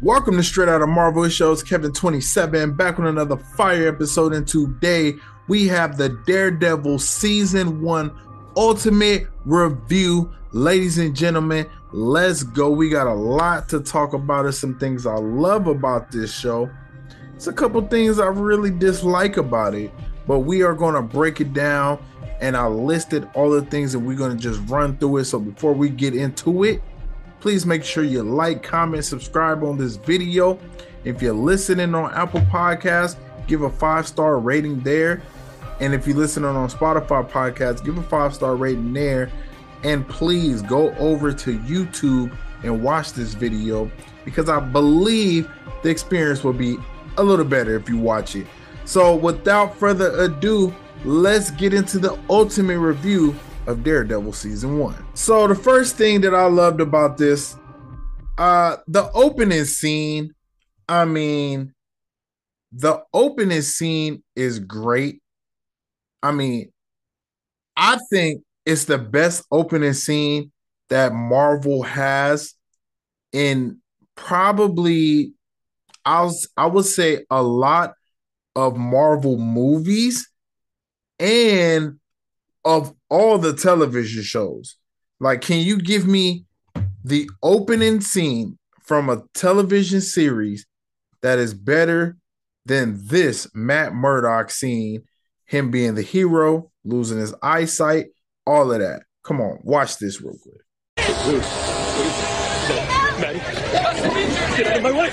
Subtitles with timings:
[0.00, 4.32] Welcome to Straight Out of Marvel Shows, Kevin27, back with another fire episode.
[4.32, 5.14] And today
[5.48, 8.20] we have the Daredevil Season 1
[8.56, 10.32] Ultimate Review.
[10.52, 12.70] Ladies and gentlemen, let's go.
[12.70, 14.44] We got a lot to talk about.
[14.44, 16.70] There's some things I love about this show.
[17.34, 19.90] It's a couple things I really dislike about it,
[20.28, 21.98] but we are going to break it down.
[22.40, 25.24] And I listed all the things that we're going to just run through it.
[25.24, 26.82] So before we get into it,
[27.40, 30.58] Please make sure you like, comment, subscribe on this video.
[31.04, 35.22] If you're listening on Apple Podcasts, give a five star rating there.
[35.80, 39.30] And if you're listening on Spotify Podcasts, give a five star rating there.
[39.84, 43.88] And please go over to YouTube and watch this video
[44.24, 45.48] because I believe
[45.84, 46.76] the experience will be
[47.16, 48.46] a little better if you watch it.
[48.84, 50.74] So, without further ado,
[51.04, 53.36] let's get into the ultimate review
[53.68, 54.96] of Daredevil season one.
[55.14, 57.54] So the first thing that I loved about this,
[58.38, 60.34] uh, the opening scene.
[60.88, 61.74] I mean,
[62.72, 65.20] the opening scene is great.
[66.22, 66.72] I mean,
[67.76, 70.50] I think it's the best opening scene
[70.88, 72.54] that Marvel has
[73.32, 73.78] in
[74.14, 75.34] probably
[76.06, 77.94] I'll I would say a lot
[78.56, 80.30] of Marvel movies
[81.18, 81.98] and
[82.64, 84.76] of all the television shows.
[85.20, 86.44] Like, can you give me
[87.04, 90.66] the opening scene from a television series
[91.22, 92.16] that is better
[92.66, 95.04] than this Matt Murdock scene?
[95.46, 98.06] Him being the hero, losing his eyesight,
[98.46, 99.02] all of that.
[99.24, 100.60] Come on, watch this real quick.
[103.18, 103.38] Maddie,
[104.56, 105.10] get out of my way!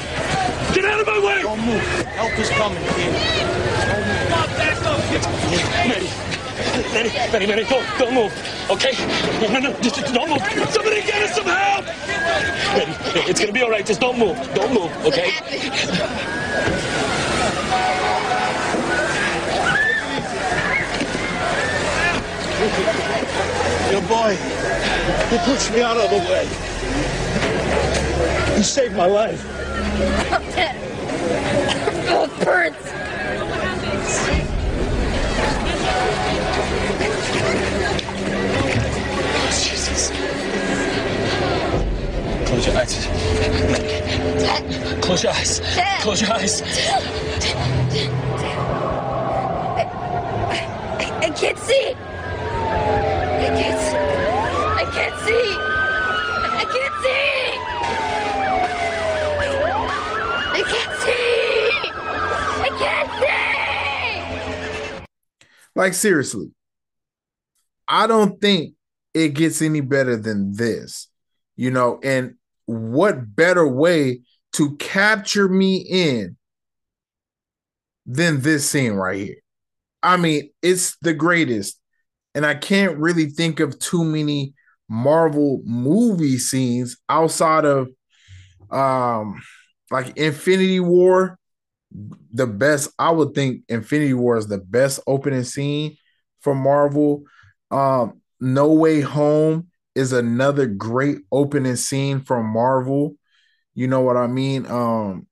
[0.74, 1.42] Get out of my way!
[1.42, 1.82] Don't move.
[1.82, 2.82] Help is coming.
[5.88, 6.35] Maddie,
[6.76, 8.34] Manny, Manny, Manny, don't, don't move,
[8.70, 8.92] okay?
[9.40, 10.42] No, no, no, just, just don't move.
[10.72, 11.86] Somebody get us some help!
[11.86, 13.86] Manny, it's gonna be all right.
[13.86, 14.36] Just don't move.
[14.54, 15.32] Don't move, okay?
[23.92, 24.36] Your boy,
[25.30, 26.46] he pushed me out of the way.
[28.58, 29.42] He saved my life.
[32.10, 33.05] Both birds.
[39.96, 40.12] Jesus.
[42.46, 43.08] Close your eyes.
[45.02, 45.62] Close your eyes.
[46.02, 46.62] Close your eyes.
[49.78, 51.94] I, I can't see.
[51.96, 53.80] I can't.
[53.80, 55.48] s- I can't see.
[56.52, 57.36] I can't see.
[60.52, 61.24] I can't see.
[62.62, 65.06] I can't see.
[65.76, 66.52] Like seriously,
[67.88, 68.75] I don't think
[69.16, 71.08] it gets any better than this.
[71.56, 74.22] You know, and what better way
[74.54, 76.38] to capture me in
[78.06, 79.36] than this scene right here?
[80.04, 81.80] I mean, it's the greatest.
[82.36, 84.54] And I can't really think of too many
[84.90, 87.88] Marvel movie scenes outside of
[88.70, 89.42] um
[89.90, 91.40] like Infinity War
[92.34, 95.98] the best I would think Infinity War is the best opening scene
[96.42, 97.24] for Marvel.
[97.72, 103.16] Um No Way Home is another great opening scene from Marvel.
[103.74, 104.66] You know what I mean?
[104.66, 105.28] Um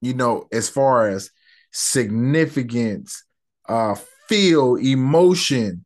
[0.00, 1.30] you know as far as
[1.72, 3.24] significance,
[3.68, 3.96] uh
[4.28, 5.84] feel, emotion,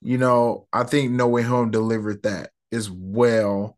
[0.00, 3.76] you know, I think No Way Home delivered that as well.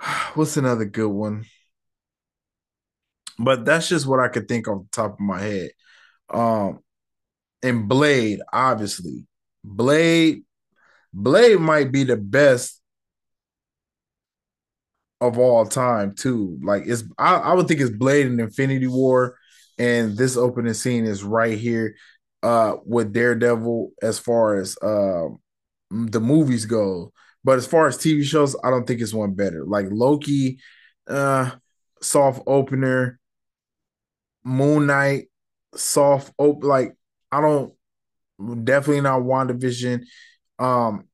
[0.34, 1.46] What's another good one?
[3.38, 5.70] but that's just what I could think off the top of my head.
[6.30, 6.80] Um,
[7.62, 9.26] and Blade, obviously,
[9.66, 10.44] Blade,
[11.12, 12.80] Blade might be the best
[15.20, 16.58] of all time too.
[16.62, 19.36] Like it's, I, I would think it's Blade and Infinity War,
[19.78, 21.96] and this opening scene is right here
[22.42, 25.28] uh with Daredevil as far as uh,
[25.90, 27.12] the movies go.
[27.44, 29.64] But as far as TV shows, I don't think it's one better.
[29.64, 30.58] Like Loki,
[31.08, 31.52] uh,
[32.02, 33.20] soft opener.
[34.44, 35.28] Moon Knight,
[35.74, 36.94] soft op like
[37.32, 37.74] I don't
[38.38, 40.02] definitely not WandaVision.
[40.58, 41.04] Um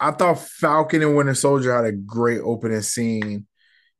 [0.00, 3.46] I thought Falcon and Winter Soldier had a great opening scene,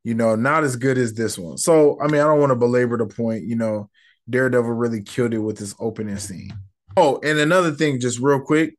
[0.05, 1.59] you know, not as good as this one.
[1.59, 3.91] So I mean, I don't want to belabor the point, you know,
[4.31, 6.53] Daredevil really killed it with this opening scene.
[6.97, 8.77] Oh, and another thing, just real quick,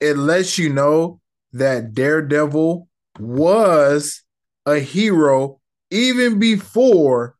[0.00, 1.20] it lets you know
[1.52, 2.88] that Daredevil
[3.18, 4.22] was
[4.66, 5.60] a hero
[5.90, 7.34] even before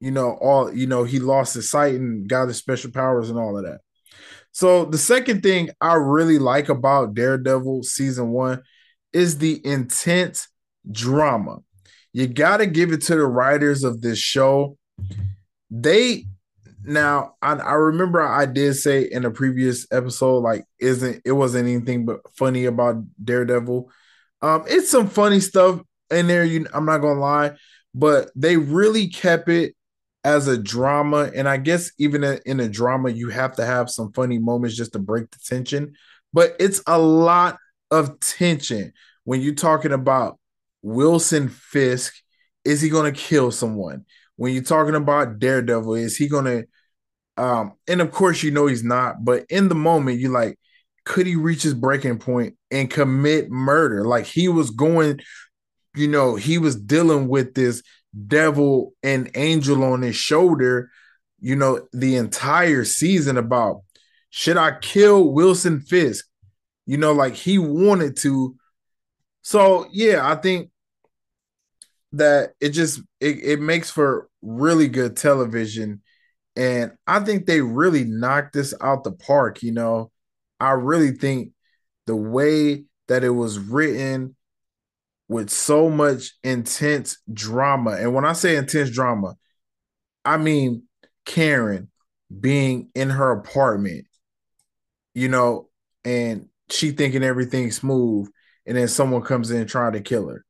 [0.00, 3.38] you know, all you know, he lost his sight and got his special powers and
[3.38, 3.80] all of that.
[4.56, 8.62] So the second thing I really like about Daredevil season one
[9.12, 10.48] is the intense
[10.90, 11.58] drama.
[12.14, 14.78] you got to give it to the writers of this show.
[15.70, 16.24] They
[16.84, 21.68] now I, I remember I did say in a previous episode like isn't it wasn't
[21.68, 23.90] anything but funny about Daredevil.
[24.40, 26.44] Um, it's some funny stuff in there.
[26.44, 27.56] You, I'm not gonna lie,
[27.94, 29.76] but they really kept it
[30.26, 31.30] as a drama.
[31.36, 34.92] And I guess even in a drama, you have to have some funny moments just
[34.94, 35.94] to break the tension.
[36.32, 37.58] But it's a lot
[37.92, 38.92] of tension
[39.22, 40.40] when you're talking about
[40.82, 42.12] Wilson Fisk.
[42.64, 44.04] Is he going to kill someone?
[44.34, 46.66] When you're talking about Daredevil, is he going to?
[47.42, 49.24] Um, and of course, you know he's not.
[49.24, 50.58] But in the moment, you're like,
[51.04, 54.04] could he reach his breaking point and commit murder?
[54.04, 55.20] Like he was going,
[55.94, 57.84] you know, he was dealing with this
[58.26, 60.90] devil and angel on his shoulder,
[61.40, 63.82] you know, the entire season about
[64.30, 66.26] should I kill Wilson Fisk?
[66.84, 68.56] You know, like he wanted to.
[69.42, 70.70] So yeah, I think
[72.12, 76.02] that it just it, it makes for really good television.
[76.54, 80.10] And I think they really knocked this out the park, you know.
[80.58, 81.52] I really think
[82.06, 84.36] the way that it was written
[85.28, 87.92] with so much intense drama.
[87.92, 89.36] And when I say intense drama,
[90.24, 90.84] I mean
[91.24, 91.90] Karen
[92.40, 94.06] being in her apartment,
[95.14, 95.68] you know,
[96.04, 98.28] and she thinking everything's smooth,
[98.66, 100.45] and then someone comes in trying to kill her.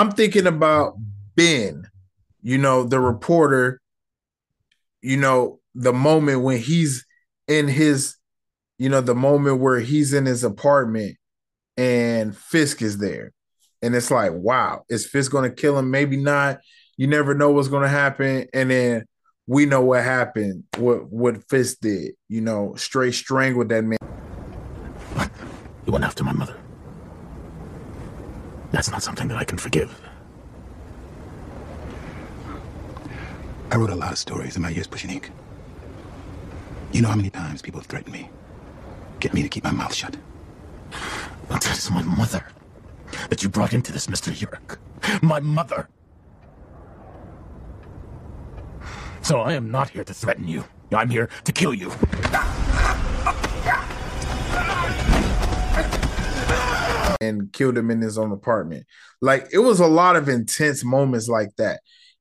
[0.00, 0.94] I'm thinking about
[1.36, 1.86] Ben,
[2.40, 3.82] you know, the reporter,
[5.02, 7.04] you know, the moment when he's
[7.46, 8.16] in his,
[8.78, 11.18] you know, the moment where he's in his apartment
[11.76, 13.32] and Fisk is there.
[13.82, 15.90] And it's like, wow, is Fisk going to kill him?
[15.90, 16.60] Maybe not.
[16.96, 18.46] You never know what's going to happen.
[18.54, 19.04] And then
[19.46, 23.98] we know what happened, what what Fisk did, you know, straight strangled that man.
[25.12, 25.30] What?
[25.84, 26.56] You went after my mother.
[28.72, 30.00] That's not something that I can forgive.
[33.70, 35.30] I wrote a lot of stories in my years pushing ink.
[36.92, 38.30] You know how many times people threaten me,
[39.20, 40.16] get me to keep my mouth shut.
[41.48, 42.44] But that is my mother
[43.28, 44.32] that you brought into this, Mr.
[44.32, 45.22] Urich.
[45.22, 45.88] My mother.
[49.22, 50.64] So I am not here to threaten you.
[50.92, 51.92] I'm here to kill you.
[57.20, 58.86] And killed him in his own apartment.
[59.20, 61.80] Like it was a lot of intense moments like that.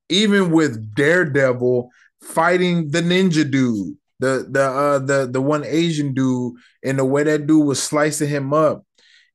[0.10, 1.90] Even with Daredevil
[2.22, 6.54] fighting the ninja dude, the the uh the the one Asian dude,
[6.84, 8.84] and the way that dude was slicing him up,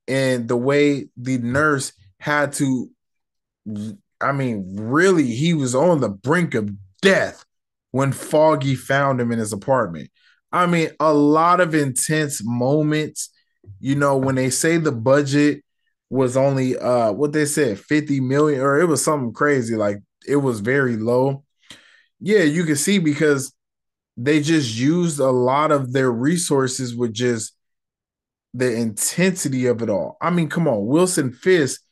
[0.07, 2.91] and the way the nurse had to,
[4.21, 7.45] I mean, really, he was on the brink of death
[7.93, 10.11] when Foggy found him in his apartment.
[10.53, 13.31] I mean, a lot of intense moments
[13.81, 15.63] you know, when they say the budget
[16.11, 20.37] was only uh what they said 50 million or it was something crazy like it
[20.37, 21.45] was very low.
[22.21, 23.53] Yeah, you can see because
[24.17, 27.55] they just used a lot of their resources with just
[28.55, 30.17] the intensity of it all.
[30.21, 31.83] I mean, come on, Wilson Fisk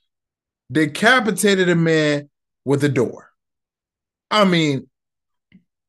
[0.70, 2.30] decapitated a man
[2.64, 3.30] with a door.
[4.30, 4.88] I mean,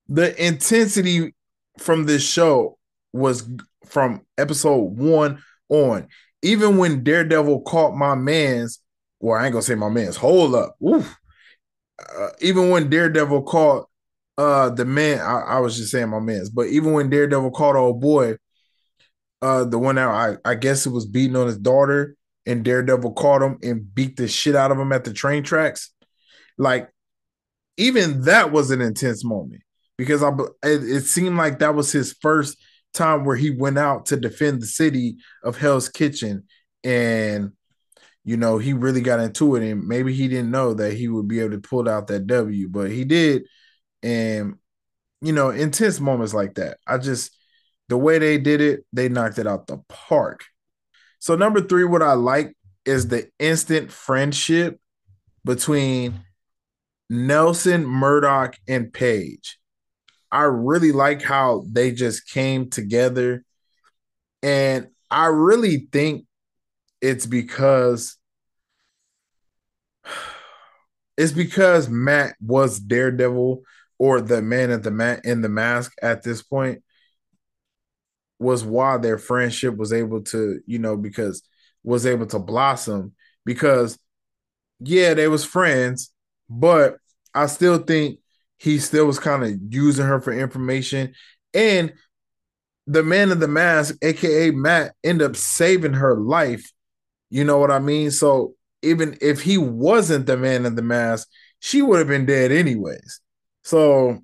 [0.08, 1.34] the intensity
[1.78, 2.78] from this show
[3.14, 3.48] was
[3.86, 6.08] from episode one on.
[6.42, 8.80] Even when Daredevil caught my man's,
[9.20, 10.76] well, I ain't gonna say my man's, hold up.
[10.86, 11.16] Oof.
[12.18, 13.88] Uh, even when Daredevil caught
[14.38, 17.76] uh the man, I, I, was just saying my man's, but even when Daredevil caught
[17.76, 18.36] old boy,
[19.42, 22.16] uh the one that I, I guess it was beating on his daughter,
[22.46, 25.92] and Daredevil caught him and beat the shit out of him at the train tracks.
[26.58, 26.90] Like,
[27.78, 29.62] even that was an intense moment
[29.98, 30.30] because I
[30.64, 32.58] it, it seemed like that was his first
[32.94, 36.44] time where he went out to defend the city of Hell's Kitchen
[36.84, 37.52] and
[38.24, 41.28] you know he really got into it and maybe he didn't know that he would
[41.28, 43.44] be able to pull out that W but he did
[44.02, 44.56] and
[45.22, 47.36] you know intense moments like that I just
[47.90, 50.46] the way they did it, they knocked it out the park.
[51.20, 54.80] So number three, what I like is the instant friendship
[55.46, 56.22] between
[57.10, 59.60] Nelson, Murdock, and Page.
[60.34, 63.46] I really like how they just came together.
[64.42, 66.26] And I really think
[67.02, 68.18] it's because
[71.18, 73.62] it's because Matt was Daredevil
[74.00, 76.82] or the man at the mat in the mask at this point
[78.40, 81.44] was why their friendship was able to, you know, because
[81.84, 83.14] was able to blossom
[83.46, 84.00] because
[84.80, 86.12] yeah, they was friends,
[86.50, 86.98] but
[87.36, 88.20] I still think
[88.64, 91.14] he still was kind of using her for information
[91.54, 91.92] and
[92.88, 96.72] the man in the mask, aka Matt, end up saving her life.
[97.30, 98.10] You know what I mean?
[98.10, 101.28] So even if he wasn't the man in the mask,
[101.60, 103.20] she would have been dead anyways.
[103.64, 104.20] So,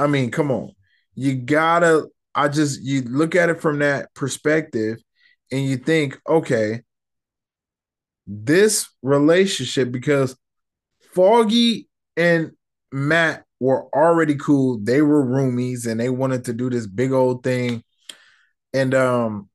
[0.00, 0.72] I mean, come on.
[1.14, 4.98] You gotta, I just, you look at it from that perspective
[5.52, 6.82] and you think, okay,
[8.26, 10.36] this relationship, because
[11.12, 12.50] Foggy and
[12.92, 14.78] Matt were already cool.
[14.82, 17.82] They were roomies and they wanted to do this big old thing.
[18.72, 19.48] And um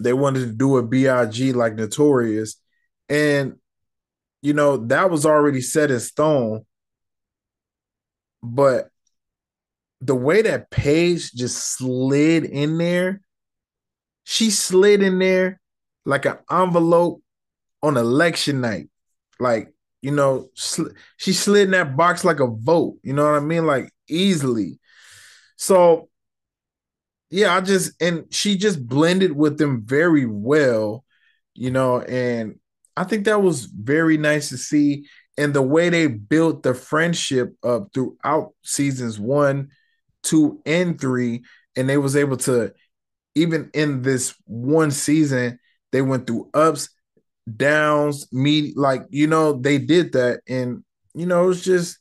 [0.00, 2.56] they wanted to do a BIG like Notorious.
[3.08, 3.56] And
[4.42, 6.64] you know, that was already set in stone.
[8.42, 8.90] But
[10.00, 13.20] the way that Page just slid in there,
[14.24, 15.60] she slid in there
[16.04, 17.22] like an envelope
[17.82, 18.88] on election night.
[19.40, 19.72] Like,
[20.02, 22.96] you know, sl- she slid in that box like a vote.
[23.02, 23.66] You know what I mean?
[23.66, 24.78] Like easily.
[25.56, 26.08] So,
[27.30, 31.04] yeah, I just, and she just blended with them very well,
[31.54, 32.58] you know, and
[32.96, 35.06] I think that was very nice to see.
[35.36, 39.68] And the way they built the friendship up throughout seasons one,
[40.22, 41.42] two, and three,
[41.76, 42.72] and they was able to,
[43.34, 45.60] even in this one season,
[45.92, 46.88] they went through ups,
[47.56, 51.98] downs, meet like you know they did that, and you know it was just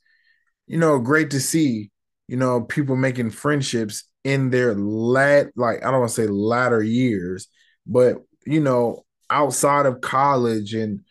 [0.68, 1.92] you know great to see
[2.28, 6.84] you know people making friendships in their lat like I don't want to say latter
[6.84, 7.48] years,
[7.86, 11.02] but you know outside of college and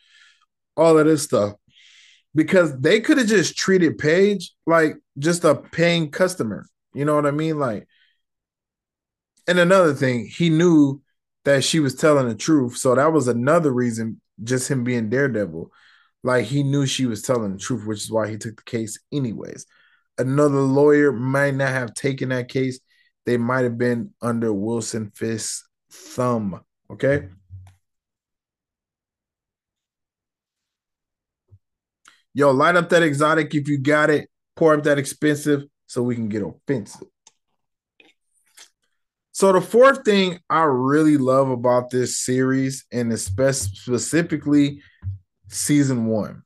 [0.76, 1.54] all of this stuff
[2.34, 6.66] because they could have just treated Page like just a paying customer.
[6.94, 7.58] You know what I mean?
[7.58, 7.88] Like,
[9.48, 11.00] and another thing, he knew
[11.44, 12.76] that she was telling the truth.
[12.76, 15.70] So that was another reason, just him being Daredevil.
[16.22, 18.98] Like, he knew she was telling the truth, which is why he took the case,
[19.12, 19.66] anyways.
[20.18, 22.80] Another lawyer might not have taken that case.
[23.26, 26.60] They might have been under Wilson Fisk's thumb.
[26.90, 27.28] Okay.
[32.34, 34.28] Yo, light up that exotic if you got it.
[34.56, 37.08] Pour up that expensive so we can get offensive.
[39.36, 44.80] So the fourth thing I really love about this series, and especially specifically
[45.48, 46.42] season one,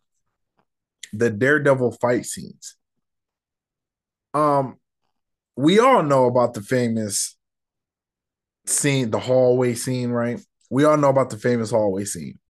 [1.12, 2.74] the Daredevil fight scenes.
[4.34, 4.80] Um,
[5.54, 7.36] we all know about the famous
[8.66, 10.40] scene, the hallway scene, right?
[10.68, 12.40] We all know about the famous hallway scene.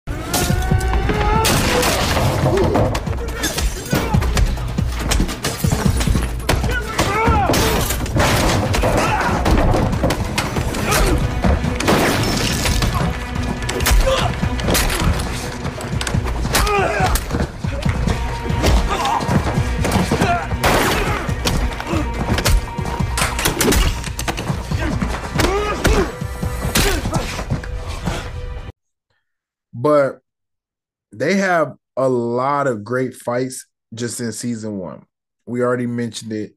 [31.97, 35.05] A lot of great fights just in season one.
[35.45, 36.55] We already mentioned it,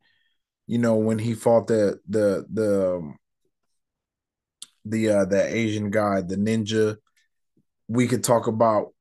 [0.67, 3.17] you know, when he fought the the the um,
[4.85, 6.97] the uh the Asian guy, the ninja.
[7.89, 8.95] We could talk about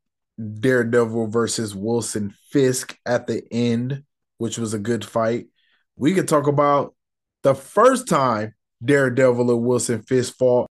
[0.60, 4.04] Daredevil versus Wilson Fisk at the end,
[4.38, 5.48] which was a good fight.
[5.96, 6.96] We could talk about
[7.44, 10.70] the first time Daredevil and Wilson Fisk fought.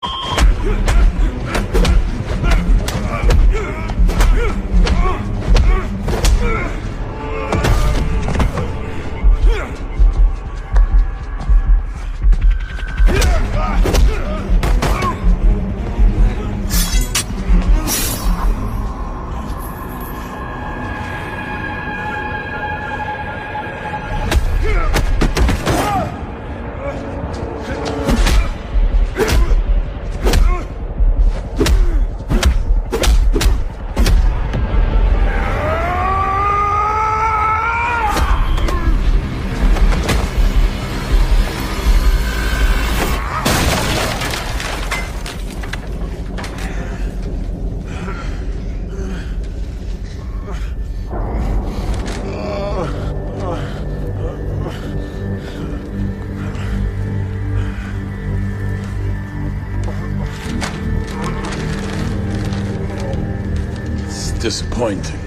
[64.82, 65.20] Disappointing.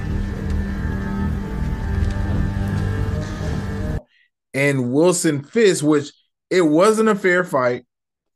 [4.52, 6.12] And Wilson Fisk, which
[6.50, 7.84] it wasn't a fair fight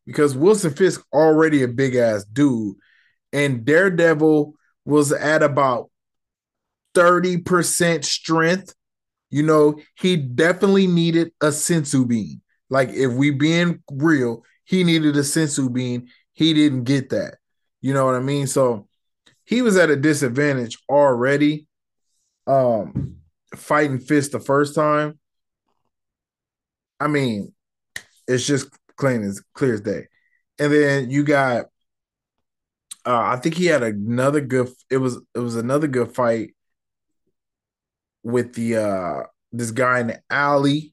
[0.07, 2.77] because Wilson Fisk already a big ass dude,
[3.33, 5.91] and Daredevil was at about
[6.95, 8.75] 30% strength.
[9.31, 12.43] You know, he definitely needed a senzu bean.
[12.71, 16.09] Like, if we being real, he needed a senzu bean.
[16.33, 17.39] He didn't get that.
[17.81, 18.47] You know what I mean?
[18.47, 18.88] So
[19.49, 21.67] he was at a disadvantage already.
[22.47, 23.17] Um,
[23.57, 25.19] fighting Fisk the first time.
[27.01, 27.55] I mean,
[28.27, 30.09] it's just clean as clear as day.
[30.59, 31.67] And then you got
[33.07, 36.55] uh, I think he had another good it was it was another good fight
[38.23, 40.93] with the uh this guy in the alley.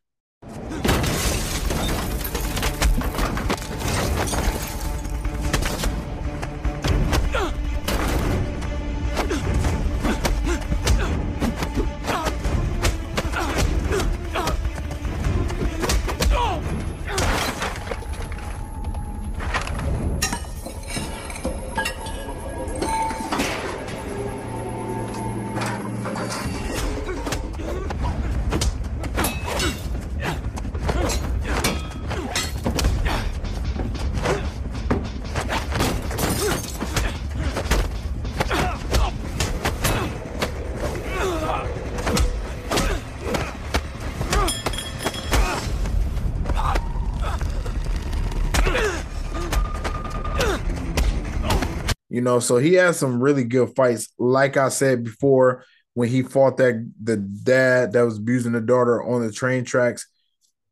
[52.36, 54.10] Know, so he had some really good fights.
[54.18, 59.02] Like I said before, when he fought that the dad that was abusing the daughter
[59.02, 60.08] on the train tracks.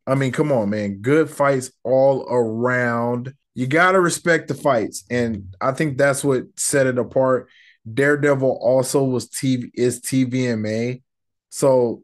[0.06, 0.98] I mean, come on, man.
[1.00, 3.32] Good fights all around.
[3.54, 5.04] You gotta respect the fights.
[5.10, 7.48] And I think that's what set it apart.
[7.92, 11.02] Daredevil also was TV is TVMA.
[11.48, 12.02] So,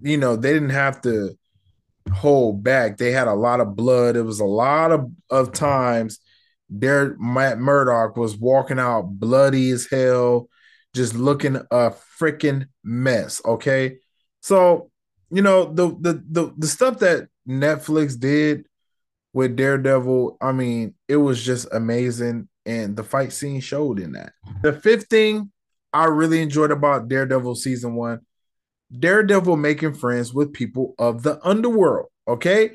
[0.00, 1.36] you know, they didn't have to
[2.12, 2.96] hold back.
[2.96, 4.16] They had a lot of blood.
[4.16, 6.20] It was a lot of, of times
[6.68, 10.48] there Matt Murdock was walking out bloody as hell,
[10.94, 13.40] just looking a freaking mess.
[13.44, 13.98] Okay.
[14.40, 14.90] So,
[15.30, 18.66] you know, the the the the stuff that Netflix did
[19.32, 22.48] with Daredevil, I mean, it was just amazing.
[22.64, 24.32] And the fight scene showed in that.
[24.62, 25.52] The fifth thing
[25.92, 28.20] I really enjoyed about Daredevil season one,
[28.98, 32.08] Daredevil making friends with people of the underworld.
[32.26, 32.72] Okay.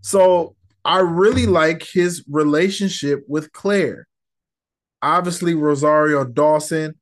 [0.00, 4.06] So I really like his relationship with Claire.
[5.02, 6.94] Obviously, Rosario Dawson,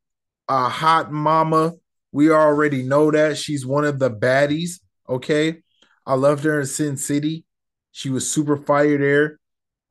[0.49, 1.75] a hot mama.
[2.13, 4.81] We already know that she's one of the baddies.
[5.09, 5.63] Okay.
[6.07, 7.45] I loved her in Sin City.
[7.93, 9.39] She was super fire there.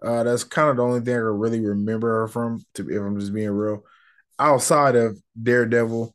[0.02, 3.20] Uh, that's kind of the only thing I really remember her from, to if I'm
[3.20, 3.84] just being real.
[4.40, 6.14] Outside of Daredevil.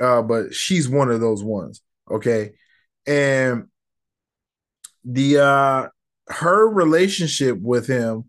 [0.00, 1.82] Uh, but she's one of those ones.
[2.10, 2.52] Okay.
[3.06, 3.66] And
[5.04, 5.88] the uh
[6.30, 8.24] her relationship with him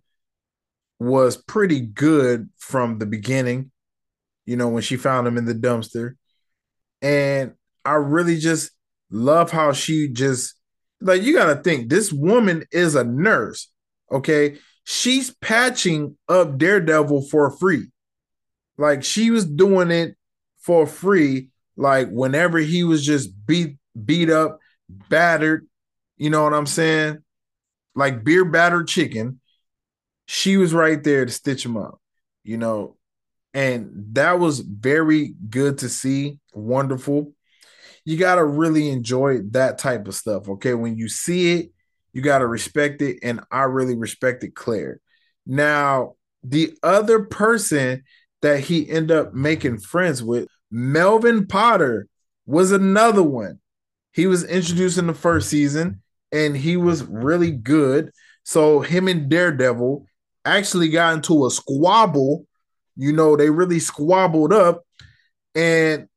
[0.99, 3.71] was pretty good from the beginning,
[4.45, 6.15] you know, when she found him in the dumpster.
[7.01, 8.71] And I really just
[9.09, 10.55] love how she just
[11.01, 13.71] like you got to think this woman is a nurse,
[14.11, 14.57] okay?
[14.83, 17.87] She's patching up Daredevil for free.
[18.77, 20.15] Like she was doing it
[20.59, 24.59] for free like whenever he was just beat beat up,
[25.09, 25.67] battered,
[26.17, 27.23] you know what I'm saying?
[27.95, 29.39] Like beer battered chicken.
[30.25, 31.99] She was right there to stitch him up,
[32.43, 32.95] you know,
[33.53, 36.39] and that was very good to see.
[36.53, 37.33] Wonderful.
[38.05, 40.47] You got to really enjoy that type of stuff.
[40.47, 40.73] Okay.
[40.73, 41.71] When you see it,
[42.13, 43.19] you got to respect it.
[43.23, 44.99] And I really respected Claire.
[45.45, 48.03] Now, the other person
[48.41, 52.07] that he ended up making friends with, Melvin Potter,
[52.45, 53.59] was another one.
[54.13, 56.00] He was introduced in the first season
[56.31, 58.11] and he was really good.
[58.43, 60.05] So him and Daredevil
[60.45, 62.45] actually got into a squabble.
[62.95, 64.83] You know, they really squabbled up.
[65.55, 66.07] And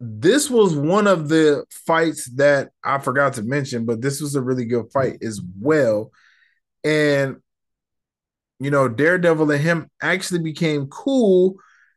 [0.00, 4.42] this was one of the fights that I forgot to mention, but this was a
[4.42, 6.10] really good fight as well.
[6.82, 7.36] And
[8.62, 11.56] you know, Daredevil and him actually became cool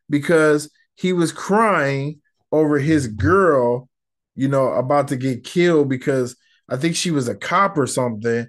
[0.10, 3.88] because he was crying over his girl,
[4.36, 6.36] you know, about to get killed because
[6.70, 8.48] I think she was a cop or something.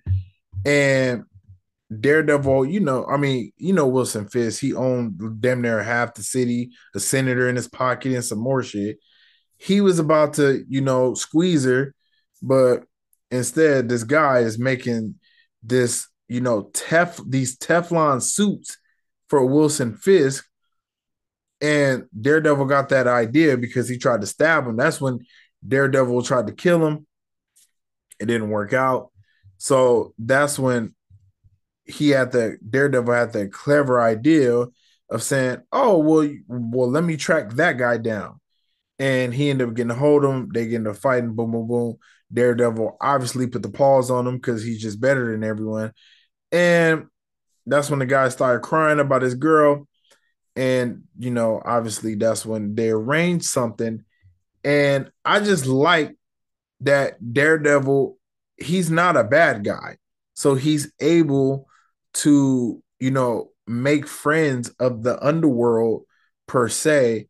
[0.65, 1.25] And
[2.01, 6.23] Daredevil, you know, I mean, you know, Wilson Fisk, he owned damn near half the
[6.23, 8.99] city, a senator in his pocket, and some more shit.
[9.59, 11.95] He was about to, you know, squeeze her,
[12.43, 12.85] but
[13.31, 15.15] instead, this guy is making
[15.63, 18.77] this, you know, tef these Teflon suits
[19.29, 20.45] for Wilson Fisk.
[21.61, 24.77] And Daredevil got that idea because he tried to stab him.
[24.77, 25.21] That's when
[25.67, 27.06] Daredevil tried to kill him.
[28.19, 29.11] It didn't work out.
[29.59, 30.95] So that's when
[31.85, 34.67] he had the Daredevil had the clever idea
[35.11, 38.41] of saying, "Oh, well, well, let me track that guy down."
[38.99, 40.51] And he ended up getting a hold of him.
[40.53, 41.35] They get into fighting.
[41.35, 41.97] Boom, boom, boom.
[42.33, 45.93] Daredevil obviously put the paws on him because he's just better than everyone.
[46.51, 47.07] And
[47.67, 49.87] that's when the guy started crying about his girl.
[50.57, 54.05] And, you know, obviously that's when they arranged something.
[54.65, 56.17] And I just like
[56.81, 58.19] that Daredevil,
[58.57, 59.97] he's not a bad guy.
[60.35, 61.67] So he's able
[62.15, 66.05] to, you know, make friends of the underworld
[66.47, 67.29] per se.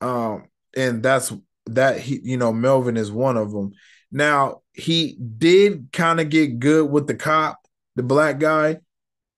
[0.00, 1.32] Um, and that's
[1.66, 3.72] that he, you know, Melvin is one of them.
[4.12, 7.58] Now, he did kind of get good with the cop,
[7.96, 8.78] the black guy.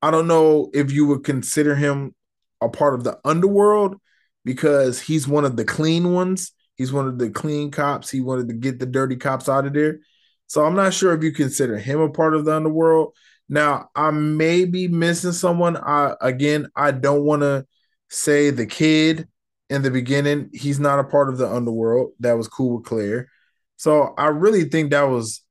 [0.03, 2.15] I don't know if you would consider him
[2.61, 3.97] a part of the underworld
[4.45, 6.53] because he's one of the clean ones.
[6.77, 8.11] He's one of the clean cops.
[8.11, 10.01] He wanted to get the dirty cops out of there.
[10.47, 13.15] So I'm not sure if you consider him a part of the underworld.
[13.49, 15.77] Now, I may be missing someone.
[15.77, 17.67] I again, I don't want to
[18.09, 19.29] say the kid
[19.71, 20.51] in the beginning.
[20.53, 22.13] He's not a part of the underworld.
[22.21, 23.29] That was cool with Claire.
[23.77, 25.43] So I really think that was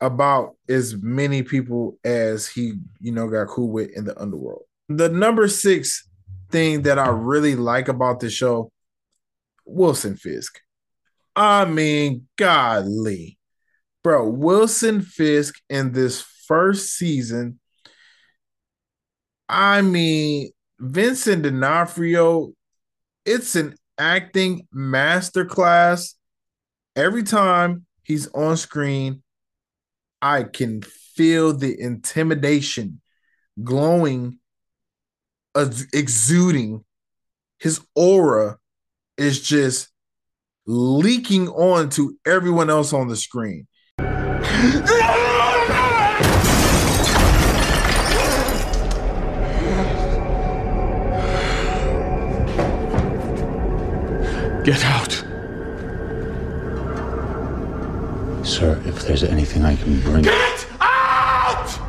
[0.00, 4.64] about as many people as he, you know, got cool with in the underworld.
[4.88, 6.08] The number six
[6.50, 8.71] thing that I really like about the show,
[9.64, 10.60] Wilson Fisk.
[11.34, 13.38] I mean, godly.
[14.02, 17.60] Bro, Wilson Fisk in this first season.
[19.48, 22.52] I mean, Vincent D'Onofrio,
[23.24, 26.14] it's an acting masterclass.
[26.96, 29.22] Every time he's on screen,
[30.20, 33.00] I can feel the intimidation
[33.62, 34.38] glowing,
[35.92, 36.84] exuding.
[37.58, 38.58] His aura
[39.16, 39.88] is just
[40.66, 43.66] leaking on to everyone else on the screen.
[54.64, 55.12] Get out.
[58.46, 60.22] Sir, if there's anything I can bring.
[60.22, 61.80] Get out!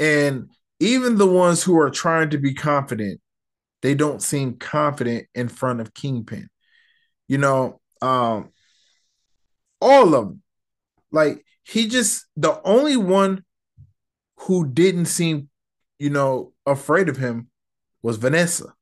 [0.00, 0.50] And
[0.80, 3.20] even the ones who are trying to be confident,
[3.82, 6.48] they don't seem confident in front of Kingpin.
[7.28, 8.50] You know, um,
[9.80, 10.42] all of them.
[11.10, 13.44] Like he just the only one
[14.40, 15.48] who didn't seem,
[15.98, 17.48] you know, afraid of him
[18.02, 18.74] was Vanessa.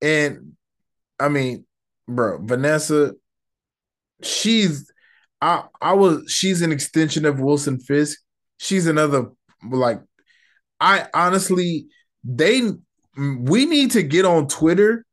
[0.00, 0.52] And
[1.18, 1.64] I mean,
[2.08, 3.12] bro, Vanessa,
[4.22, 4.90] she's
[5.40, 8.18] I I was she's an extension of Wilson Fisk.
[8.58, 9.30] She's another
[9.68, 10.00] like
[10.80, 11.86] I honestly
[12.24, 12.62] they
[13.16, 15.04] we need to get on Twitter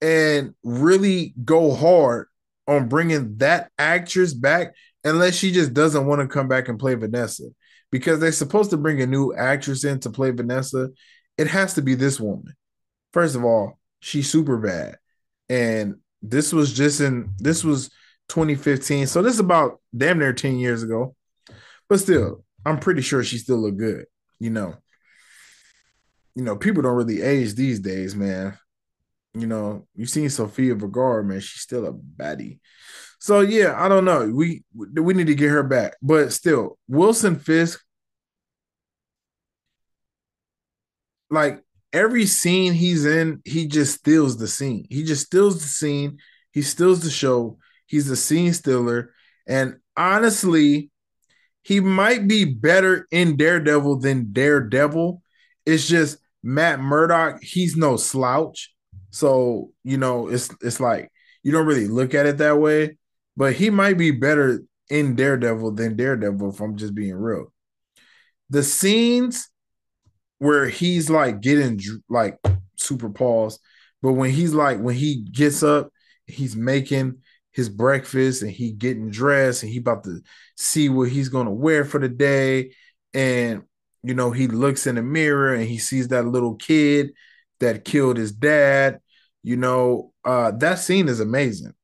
[0.00, 2.28] and really go hard
[2.66, 6.94] on bringing that actress back unless she just doesn't want to come back and play
[6.94, 7.44] Vanessa
[7.90, 10.90] because they're supposed to bring a new actress in to play Vanessa.
[11.36, 12.54] It has to be this woman.
[13.12, 14.96] First of all, she's super bad.
[15.48, 17.88] And this was just in this was
[18.28, 19.06] 2015.
[19.06, 21.14] So this is about damn near 10 years ago.
[21.88, 24.04] But still, I'm pretty sure she still look good,
[24.38, 24.74] you know.
[26.34, 28.58] You know, people don't really age these days, man.
[29.40, 31.40] You know, you've seen Sofia Vergara, man.
[31.40, 32.60] She's still a baddie.
[33.20, 34.30] So yeah, I don't know.
[34.32, 37.80] We we need to get her back, but still, Wilson Fisk,
[41.30, 44.86] like every scene he's in, he just steals the scene.
[44.88, 46.18] He just steals the scene.
[46.52, 47.58] He steals the show.
[47.86, 49.12] He's a scene stealer,
[49.46, 50.90] and honestly,
[51.62, 55.22] he might be better in Daredevil than Daredevil.
[55.66, 57.42] It's just Matt Murdock.
[57.42, 58.72] He's no slouch,
[59.10, 61.10] so you know it's it's like
[61.42, 62.96] you don't really look at it that way
[63.38, 67.52] but he might be better in Daredevil than Daredevil if I'm just being real.
[68.50, 69.48] The scenes
[70.38, 72.38] where he's like getting like
[72.76, 73.60] super paused,
[74.02, 75.90] but when he's like when he gets up,
[76.26, 77.18] he's making
[77.52, 80.20] his breakfast and he getting dressed and he about to
[80.56, 82.72] see what he's gonna wear for the day,
[83.14, 83.62] and
[84.02, 87.12] you know he looks in the mirror and he sees that little kid
[87.60, 89.00] that killed his dad.
[89.42, 91.74] You know, uh, that scene is amazing.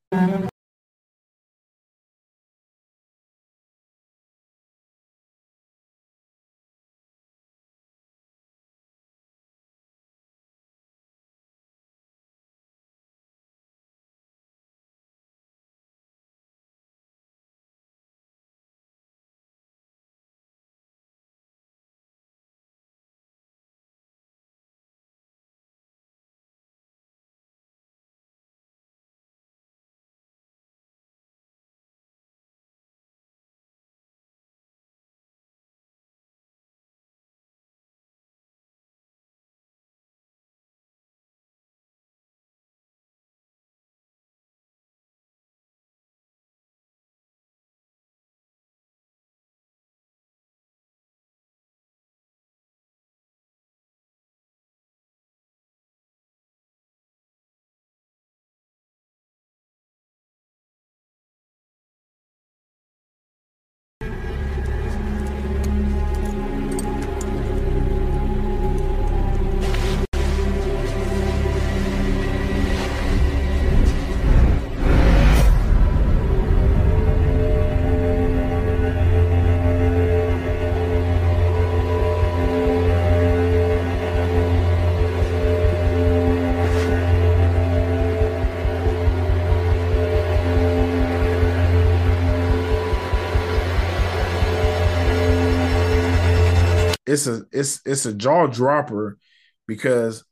[97.14, 99.18] It's a it's it's a jaw dropper
[99.66, 100.24] because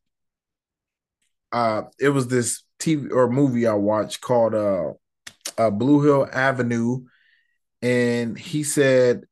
[1.52, 4.92] uh it was this TV or movie I watched called uh,
[5.56, 7.06] uh Blue Hill Avenue.
[7.80, 9.24] And he said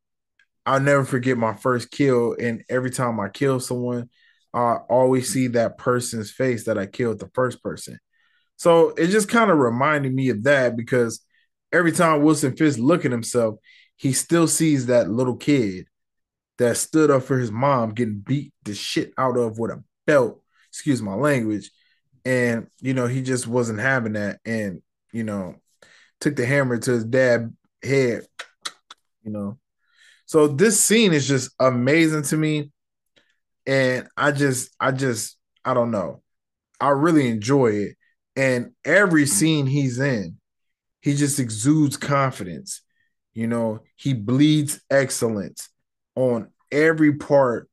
[0.66, 2.36] I'll never forget my first kill.
[2.40, 4.08] And every time I kill someone
[4.52, 7.98] I always see that person's face that I killed the first person.
[8.56, 11.20] So it just kind of reminded me of that because
[11.72, 13.56] every time Wilson Fisk look at himself,
[13.96, 15.86] he still sees that little kid
[16.60, 20.42] that stood up for his mom getting beat the shit out of with a belt,
[20.68, 21.70] excuse my language.
[22.26, 24.40] And, you know, he just wasn't having that.
[24.44, 25.54] And, you know,
[26.20, 28.26] took the hammer to his dad head,
[29.22, 29.58] you know.
[30.26, 32.70] So this scene is just amazing to me.
[33.66, 36.20] And I just, I just, I don't know.
[36.78, 37.96] I really enjoy it.
[38.36, 40.36] And every scene he's in,
[41.00, 42.82] he just exudes confidence.
[43.32, 45.69] You know, he bleeds excellence
[46.20, 47.68] on every part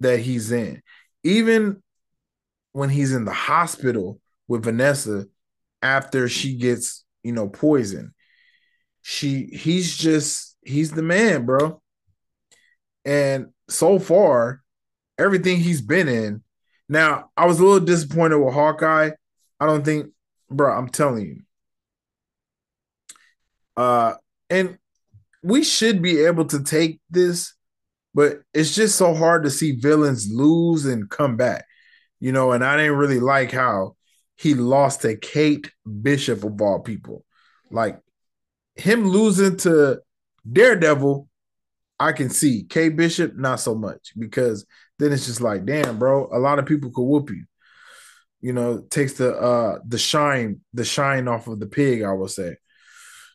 [0.00, 0.82] that he's in.
[1.24, 1.82] Even
[2.72, 5.26] when he's in the hospital with Vanessa
[5.80, 8.10] after she gets, you know, poisoned.
[9.00, 11.80] She he's just he's the man, bro.
[13.04, 14.62] And so far,
[15.18, 16.42] everything he's been in.
[16.88, 19.10] Now, I was a little disappointed with Hawkeye.
[19.58, 20.10] I don't think,
[20.50, 21.42] bro, I'm telling you.
[23.76, 24.14] Uh
[24.50, 24.78] and
[25.42, 27.54] we should be able to take this,
[28.14, 31.66] but it's just so hard to see villains lose and come back,
[32.20, 32.52] you know.
[32.52, 33.96] And I didn't really like how
[34.36, 35.70] he lost to Kate
[36.02, 37.24] Bishop of all people.
[37.70, 37.98] Like
[38.76, 40.00] him losing to
[40.50, 41.28] Daredevil,
[41.98, 42.64] I can see.
[42.64, 44.66] Kate Bishop, not so much, because
[44.98, 47.44] then it's just like, damn, bro, a lot of people could whoop you.
[48.40, 52.30] You know, takes the uh the shine, the shine off of the pig, I would
[52.30, 52.56] say.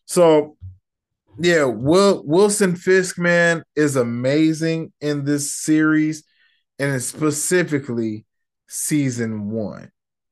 [0.06, 0.58] So
[1.40, 6.24] yeah, Will Wilson Fisk, man, is amazing in this series,
[6.80, 8.26] and specifically
[8.68, 9.92] season one.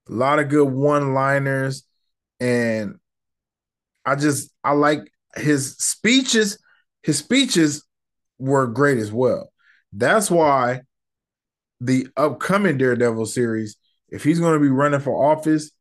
[0.09, 1.83] A lot of good one-liners,
[2.39, 2.95] and
[4.05, 6.57] I just I like his speeches.
[7.03, 7.83] His speeches
[8.39, 9.51] were great as well.
[9.93, 10.81] That's why
[11.79, 13.77] the upcoming Daredevil series,
[14.09, 15.71] if he's going to be running for office,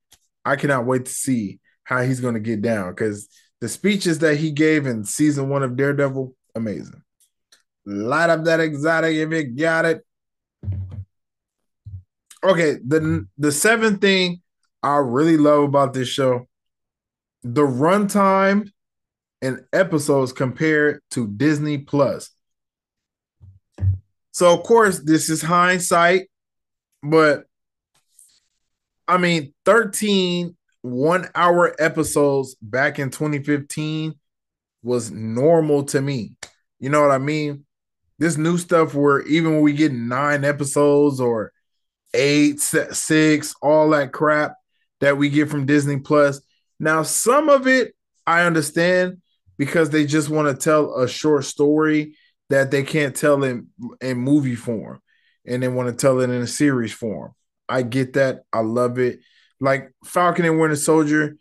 [0.44, 3.28] I cannot wait to see how he's going to get down because
[3.64, 7.02] the speeches that he gave in season one of Daredevil, amazing.
[7.86, 10.04] Light up that exotic if you got it.
[12.44, 14.42] Okay, the the seventh thing
[14.82, 16.46] I really love about this show,
[17.42, 18.70] the runtime
[19.40, 22.28] and episodes compared to Disney Plus.
[24.32, 26.28] So of course, this is hindsight,
[27.02, 27.44] but
[29.08, 34.14] I mean, 13 one hour episodes back in 2015
[34.82, 36.36] was normal to me.
[36.78, 37.64] You know what I mean?
[38.18, 41.52] This new stuff where even when we get nine episodes or
[42.12, 44.56] eight, six, all that crap
[45.00, 46.42] that we get from Disney Plus.
[46.78, 47.94] Now, some of it
[48.26, 49.22] I understand
[49.56, 52.14] because they just want to tell a short story
[52.50, 53.68] that they can't tell in
[54.02, 55.00] in movie form
[55.46, 57.32] and they want to tell it in a series form.
[57.70, 58.42] I get that.
[58.52, 59.20] I love it.
[59.64, 61.36] Like Falcon and Winter Soldier,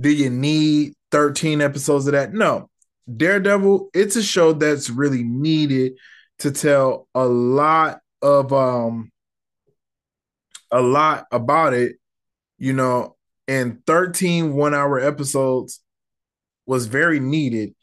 [0.00, 2.32] do you need 13 episodes of that?
[2.32, 2.70] No.
[3.14, 5.92] Daredevil, it's a show that's really needed
[6.38, 9.12] to tell a lot of um
[10.70, 11.96] a lot about it,
[12.58, 13.14] you know,
[13.46, 15.82] and 13 one hour episodes
[16.64, 17.74] was very needed.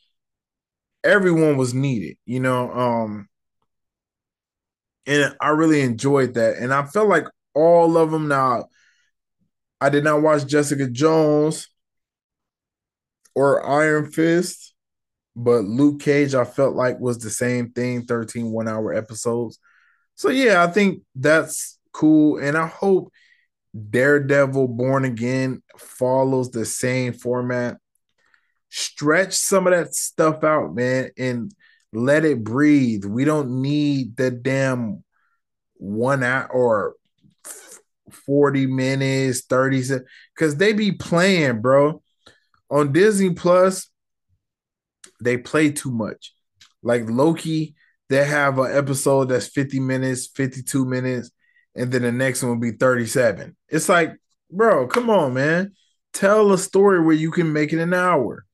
[1.03, 2.71] Everyone was needed, you know.
[2.71, 3.29] Um,
[5.05, 6.57] and I really enjoyed that.
[6.57, 8.65] And I felt like all of them now
[9.83, 11.67] I did not watch Jessica Jones
[13.35, 14.73] or Iron Fist,
[15.35, 19.59] but Luke Cage, I felt like was the same thing 13 one hour episodes.
[20.15, 22.37] So, yeah, I think that's cool.
[22.37, 23.11] And I hope
[23.89, 27.75] Daredevil Born Again follows the same format.
[28.69, 31.53] Stretch some of that stuff out, man, and
[31.91, 33.03] let it breathe.
[33.03, 35.03] We don't need the damn
[35.73, 36.95] one hour or
[38.13, 39.83] 40 minutes, 30
[40.35, 42.01] because they be playing, bro.
[42.69, 43.89] On Disney Plus,
[45.21, 46.33] they play too much.
[46.81, 47.75] Like Loki,
[48.09, 51.31] they have an episode that's 50 minutes, 52 minutes,
[51.75, 53.55] and then the next one will be 37.
[53.69, 54.15] It's like,
[54.51, 55.73] bro, come on, man.
[56.13, 58.45] Tell a story where you can make it an hour.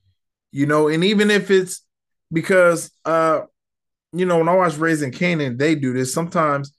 [0.51, 1.85] You know, and even if it's
[2.31, 3.41] because uh
[4.11, 6.13] you know, when I watch Raising Kanan, they do this.
[6.13, 6.73] Sometimes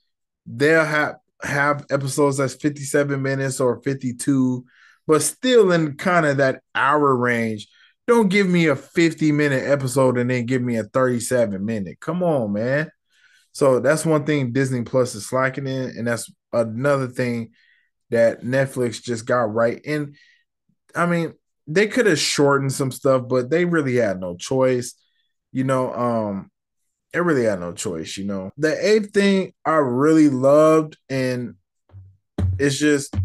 [0.45, 4.65] they'll have have episodes that's 57 minutes or 52,
[5.07, 7.67] but still in kind of that hour range.
[8.07, 11.99] Don't give me a 50 minute episode and then give me a 37 minute.
[11.99, 12.91] Come on, man.
[13.53, 17.51] So that's one thing Disney Plus is slacking in, and that's another thing
[18.09, 19.81] that Netflix just got right.
[19.85, 20.15] And
[20.95, 21.33] I mean,
[21.67, 24.95] they could have shortened some stuff, but they really had no choice.
[25.51, 26.51] You know, um,
[27.13, 28.51] they really had no choice, you know.
[28.57, 31.55] The eighth thing I really loved, and
[32.57, 33.15] it's just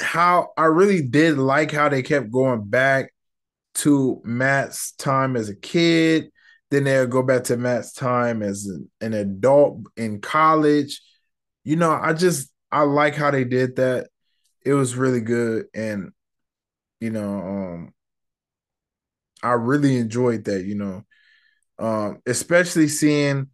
[0.00, 3.12] how I really did like how they kept going back
[3.76, 6.30] to Matt's time as a kid.
[6.70, 11.00] Then they'll go back to Matt's time as an, an adult in college.
[11.64, 14.08] You know, I just I like how they did that.
[14.64, 15.66] It was really good.
[15.74, 16.10] And,
[17.00, 17.94] you know, um,
[19.42, 21.04] I really enjoyed that, you know.
[21.78, 23.48] Um, especially seeing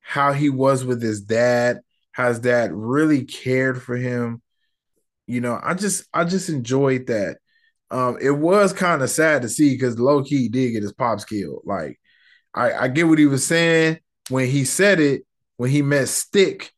[0.00, 1.80] how he was with his dad,
[2.12, 4.42] how his dad really cared for him.
[5.26, 7.38] You know, I just I just enjoyed that.
[7.92, 11.24] Um, it was kind of sad to see because low key did get his pops
[11.24, 11.62] killed.
[11.64, 12.00] Like,
[12.54, 15.22] I, I get what he was saying when he said it
[15.56, 16.72] when he met Stick.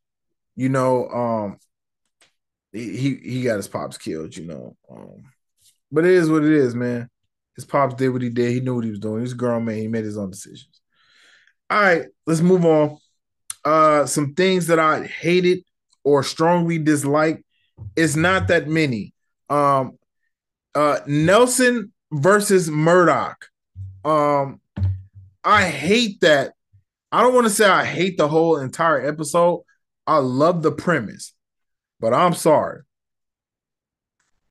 [0.54, 1.56] You know, um,
[2.72, 4.36] he he got his pops killed.
[4.36, 5.24] You know, um,
[5.90, 7.08] but it is what it is, man.
[7.56, 8.52] His pops did what he did.
[8.52, 9.20] He knew what he was doing.
[9.20, 9.76] He was a grown man.
[9.76, 10.81] He made his own decisions.
[11.72, 12.98] All right, let's move on.
[13.64, 15.64] Uh, some things that I hated
[16.04, 17.44] or strongly disliked.
[17.96, 19.14] It's not that many.
[19.48, 19.98] Um,
[20.74, 23.46] uh, Nelson versus Murdock.
[24.04, 24.60] Um,
[25.44, 26.52] I hate that.
[27.10, 29.62] I don't want to say I hate the whole entire episode.
[30.06, 31.32] I love the premise,
[32.00, 32.82] but I'm sorry.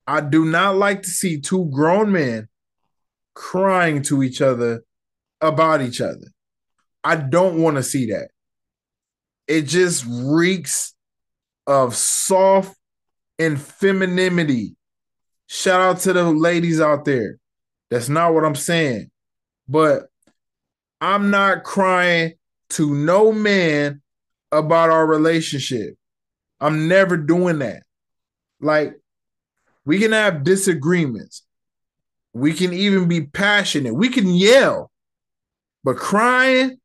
[0.08, 2.50] I do not like to see two grown men
[3.36, 4.82] crying to each other
[5.40, 6.32] about each other.
[7.04, 8.30] I don't want to see that.
[9.48, 10.94] It just reeks
[11.68, 12.76] of soft
[13.40, 14.76] and femininity.
[15.48, 17.38] Shout out to the ladies out there.
[17.90, 19.12] That's not what I'm saying.
[19.68, 20.08] But
[21.00, 22.34] I'm not crying
[22.72, 24.02] to no man
[24.52, 25.96] about our relationship.
[26.60, 27.84] I'm never doing that.
[28.60, 28.96] Like,
[29.84, 31.44] we can have disagreements.
[32.34, 33.96] We can even be passionate.
[33.96, 34.92] We can yell.
[35.84, 36.80] But crying,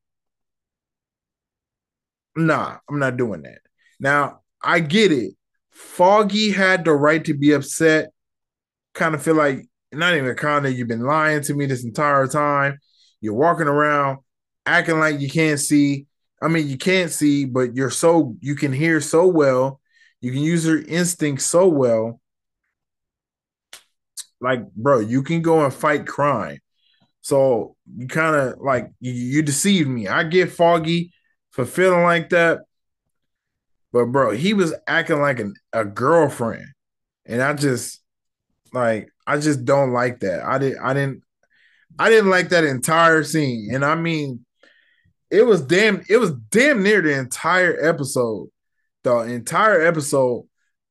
[2.36, 3.60] nah, I'm not doing that.
[3.98, 5.34] Now, I get it.
[5.70, 8.10] Foggy had the right to be upset.
[8.94, 12.26] Kind of feel like, not even kind of, you've been lying to me this entire
[12.26, 12.78] time.
[13.20, 14.18] You're walking around
[14.66, 16.06] acting like you can't see.
[16.42, 19.80] I mean, you can't see, but you're so, you can hear so well.
[20.20, 22.20] You can use your instincts so well.
[24.40, 26.58] Like, bro, you can go and fight crime.
[27.22, 30.08] So you kind of like, you, you deceived me.
[30.08, 31.12] I get Foggy
[31.56, 32.60] for feeling like that.
[33.90, 36.66] But bro, he was acting like an, a girlfriend.
[37.24, 38.02] And I just
[38.74, 40.44] like I just don't like that.
[40.44, 41.22] I didn't I didn't
[41.98, 43.70] I didn't like that entire scene.
[43.72, 44.44] And I mean
[45.30, 48.48] it was damn it was damn near the entire episode.
[49.02, 50.46] The entire episode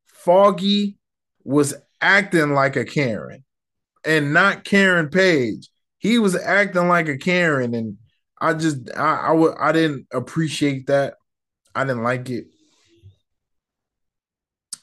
[0.08, 0.98] Foggy
[1.44, 3.44] was acting like a Karen
[4.04, 5.70] and not Karen Page.
[6.00, 7.98] He was acting like a Karen and
[8.40, 11.16] I just I I, w- I didn't appreciate that.
[11.74, 12.48] I didn't like it.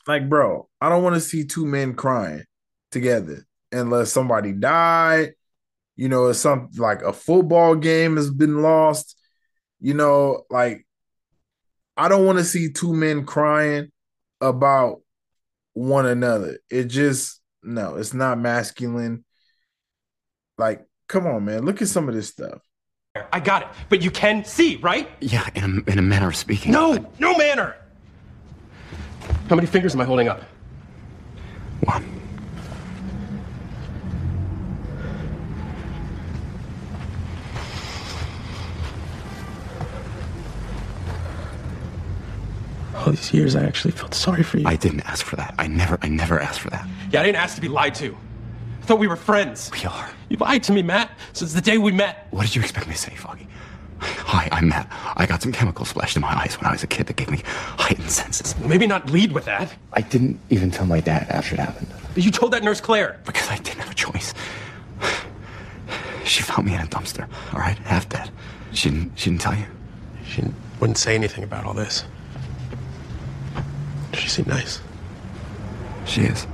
[0.06, 2.44] Like, bro, I don't want to see two men crying
[2.90, 5.34] together unless somebody died.
[5.96, 9.16] You know, it's something like a football game has been lost.
[9.80, 10.86] You know, like
[11.96, 13.92] I don't want to see two men crying
[14.40, 15.02] about
[15.74, 16.58] one another.
[16.70, 19.24] It just no, it's not masculine.
[20.58, 21.64] Like, come on, man.
[21.64, 22.60] Look at some of this stuff.
[23.30, 23.68] I got it.
[23.90, 25.06] But you can see, right?
[25.20, 26.72] Yeah, in a, in a manner of speaking.
[26.72, 27.76] No, no manner.
[29.50, 30.42] How many fingers am I holding up?
[31.80, 32.20] One.
[42.94, 44.66] All these years, I actually felt sorry for you.
[44.66, 45.54] I didn't ask for that.
[45.58, 46.88] I never, I never asked for that.
[47.10, 48.16] yeah, I didn't ask to be lied to.
[48.82, 49.70] I thought we were friends.
[49.72, 50.10] We are.
[50.28, 52.26] You lied to me, Matt, since the day we met.
[52.32, 53.46] What did you expect me to say, Foggy?
[54.00, 54.88] Hi, I'm Matt.
[55.16, 57.30] I got some chemicals splashed in my eyes when I was a kid that gave
[57.30, 58.58] me heightened senses.
[58.58, 59.72] Maybe not lead with that.
[59.92, 61.86] I didn't even tell my dad after it happened.
[62.12, 63.20] But you told that nurse Claire.
[63.24, 64.34] Because I didn't have a choice.
[66.24, 68.30] She found me in a dumpster, all right, half dead.
[68.72, 69.66] She didn't, she didn't tell you?
[70.26, 70.42] She
[70.80, 72.04] wouldn't say anything about all this.
[74.14, 74.80] She seemed nice.
[76.04, 76.48] She is.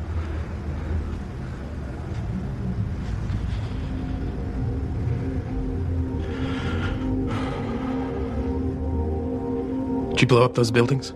[10.18, 11.12] Did you blow up those buildings?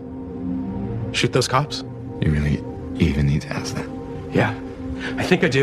[1.11, 1.82] Shoot those cops?
[2.20, 2.62] You really
[3.05, 3.88] even need to ask that?
[4.30, 4.57] Yeah,
[5.16, 5.62] I think I do.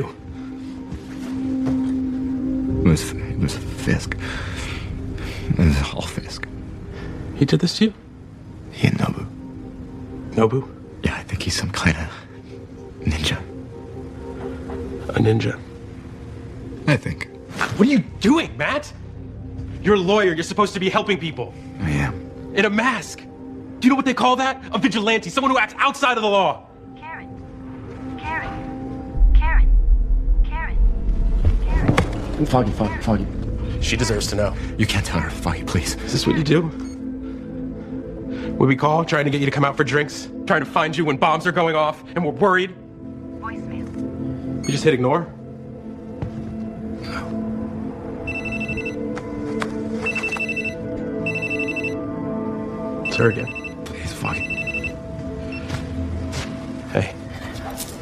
[2.79, 4.17] It was, it was Fisk.
[5.51, 6.49] It was all Fisk.
[7.37, 7.93] He did this to you?
[8.73, 9.25] He and Nobu.
[10.31, 10.69] Nobu?
[11.05, 12.11] Yeah, I think he's some kind of
[13.05, 13.37] ninja.
[15.11, 15.57] A ninja.
[16.87, 17.29] I think.
[17.77, 18.91] What are you doing, Matt?
[19.81, 20.33] You're a lawyer.
[20.33, 21.53] You're supposed to be helping people.
[21.79, 22.29] I am.
[22.53, 23.27] In a mask.
[23.79, 24.61] Do you know what they call that?
[24.73, 25.29] A vigilante.
[25.29, 26.67] Someone who acts outside of the law.
[26.97, 27.29] Karen.
[28.19, 29.33] Karen.
[29.33, 29.69] Karen.
[30.43, 30.77] Karen.
[31.63, 32.45] Karen.
[32.45, 33.25] Foggy, Foggy, Foggy.
[33.81, 34.53] She deserves to know.
[34.77, 35.95] You can't tell her, Foggy, please.
[35.95, 36.63] Is this what you do?
[38.57, 40.97] When we call, trying to get you to come out for drinks, trying to find
[40.97, 42.75] you when bombs are going off, and we're worried.
[43.39, 44.65] Voicemail.
[44.65, 45.33] You just hit ignore?
[47.03, 47.45] No.
[53.05, 53.58] It's her again.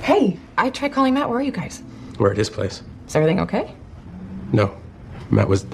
[0.08, 1.28] Hey, I tried calling Matt.
[1.28, 1.84] Where are you guys?
[2.18, 2.82] we're at his place.
[3.10, 3.76] Is everything okay?
[4.54, 4.74] No,
[5.32, 5.66] Matt was.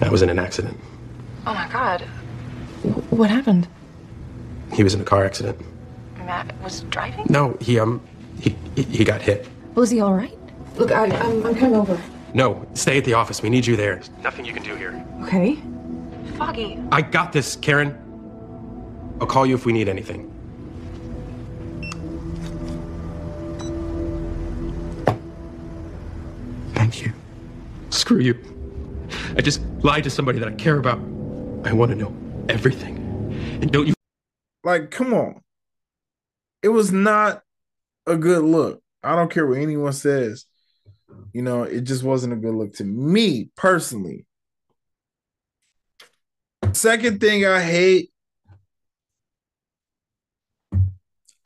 [0.00, 0.76] Matt was in an accident.
[1.46, 2.00] Oh my god.
[2.82, 3.68] Wh- What happened?
[4.72, 5.56] He was in a car accident.
[6.16, 7.26] Matt was driving?
[7.30, 8.00] No, he um,
[8.40, 9.46] he he, he got hit.
[9.76, 10.36] Was he all right?
[10.74, 11.96] Look, I, I'm, I'm coming over.
[12.34, 13.40] No, stay at the office.
[13.40, 13.94] We need you there.
[13.94, 15.00] There's nothing you can do here.
[15.22, 15.58] Okay.
[16.36, 16.76] Foggy.
[16.90, 17.96] I got this, Karen.
[19.20, 20.32] I'll call you if we need anything.
[26.74, 27.12] Thank you.
[27.90, 28.38] Screw you.
[29.36, 30.98] I just lied to somebody that I care about.
[31.64, 32.14] I want to know
[32.48, 32.96] everything.
[33.60, 33.94] And don't you
[34.64, 35.40] Like, come on.
[36.62, 37.42] It was not
[38.06, 38.82] a good look.
[39.02, 40.44] I don't care what anyone says.
[41.32, 44.26] You know, it just wasn't a good look to me personally.
[46.72, 48.10] Second thing I hate,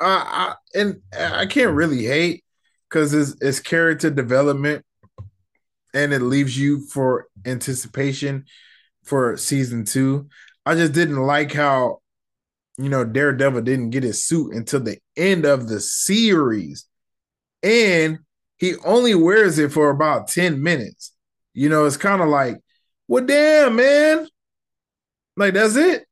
[0.05, 2.44] I, and I can't really hate
[2.88, 4.84] because it's, it's character development
[5.94, 8.46] and it leaves you for anticipation
[9.05, 10.28] for season two.
[10.64, 12.03] I just didn't like how
[12.78, 16.86] you know, Daredevil didn't get his suit until the end of the series.
[17.62, 18.20] And
[18.57, 21.12] he only wears it for about 10 minutes.
[21.55, 22.59] You know, it's kind of like,
[23.09, 24.26] well, damn, man.
[25.36, 26.07] Like, that's it.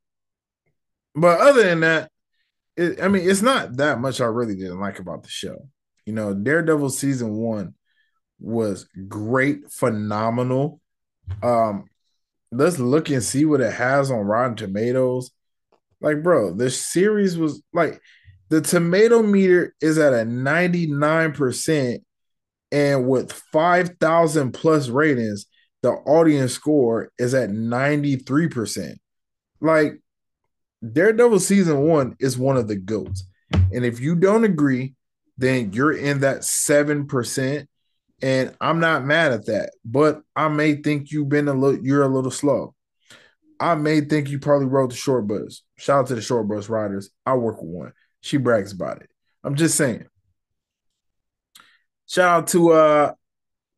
[1.15, 2.10] But other than that,
[2.77, 5.67] it, I mean, it's not that much I really didn't like about the show.
[6.05, 7.75] You know, Daredevil season one
[8.39, 10.79] was great, phenomenal.
[11.43, 11.85] Um,
[12.51, 15.31] let's look and see what it has on Rotten Tomatoes.
[16.01, 18.01] Like, bro, the series was like
[18.49, 22.03] the tomato meter is at a 99%,
[22.71, 25.45] and with 5,000 plus ratings,
[25.83, 28.95] the audience score is at 93%.
[29.61, 30.00] Like,
[30.89, 33.23] Daredevil season one is one of the goats.
[33.53, 34.95] And if you don't agree,
[35.37, 37.67] then you're in that 7%.
[38.23, 42.03] And I'm not mad at that, but I may think you've been a little, you're
[42.03, 42.75] a little slow.
[43.59, 45.63] I may think you probably rode the short bus.
[45.77, 47.09] Shout out to the short bus riders.
[47.25, 47.93] I work with one.
[48.21, 49.09] She brags about it.
[49.43, 50.05] I'm just saying.
[52.07, 53.13] Shout out to uh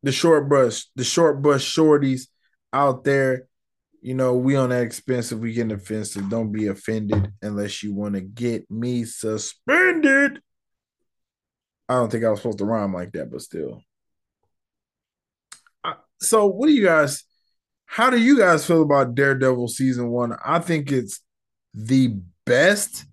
[0.02, 2.28] the short bus, the short bus shorties
[2.72, 3.46] out there.
[4.04, 6.28] You know, we on that expensive, we getting offensive.
[6.28, 10.42] Don't be offended unless you want to get me suspended.
[11.88, 13.80] I don't think I was supposed to rhyme like that, but still.
[15.82, 17.24] I- So, what do you guys?
[17.86, 20.36] How do you guys feel about Daredevil season one?
[20.44, 21.20] I think it's
[21.72, 23.06] the best.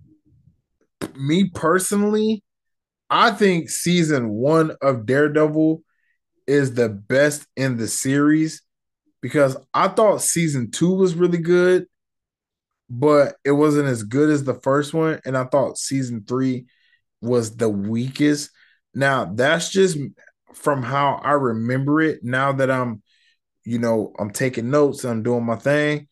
[1.16, 2.44] Me personally,
[3.10, 5.84] I think season one of Daredevil
[6.48, 8.62] is the best in the series
[9.22, 11.88] because I thought season two was really good,
[12.90, 15.20] but it wasn't as good as the first one.
[15.26, 16.66] And I thought season three
[17.22, 18.50] was the weakest.
[18.94, 19.98] Now, that's just
[20.54, 22.24] from how I remember it.
[22.24, 23.02] Now that I'm
[23.64, 26.08] you know, I'm taking notes, I'm doing my thing,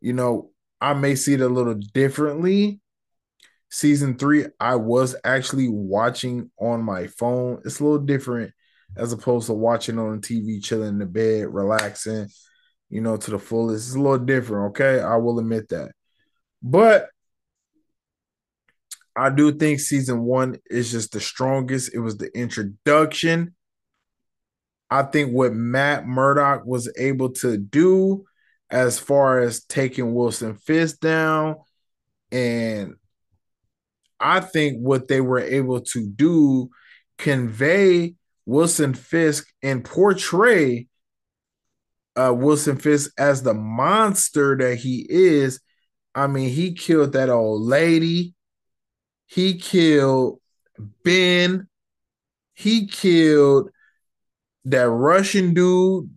[0.00, 0.50] you know,
[0.80, 2.80] I may see it a little differently.
[3.70, 7.60] Season three, I was actually watching on my phone.
[7.64, 8.52] It's a little different
[8.96, 12.28] as opposed to watching on TV, chilling in the bed, relaxing,
[12.90, 13.88] you know, to the fullest.
[13.88, 15.00] It's a little different, okay?
[15.00, 15.92] I will admit that.
[16.62, 17.08] But
[19.14, 21.94] I do think season one is just the strongest.
[21.94, 23.54] It was the introduction.
[24.90, 28.24] I think what Matt Murdock was able to do
[28.70, 31.56] as far as taking Wilson Fisk down,
[32.30, 32.94] and
[34.20, 36.70] I think what they were able to do
[37.16, 38.14] convey
[38.48, 40.88] Wilson Fisk and portray
[42.16, 45.60] uh, Wilson Fisk as the monster that he is.
[46.14, 48.34] I mean, he killed that old lady.
[49.26, 50.40] He killed
[51.04, 51.68] Ben.
[52.54, 53.68] He killed
[54.64, 56.08] that Russian dude,